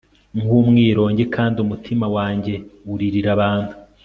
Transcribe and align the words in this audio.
nk 0.41 0.49
umwirongi 0.59 1.23
kandi 1.35 1.57
umutima 1.65 2.05
wanjye 2.15 2.53
uririra 2.93 3.29
abantu 3.37 3.71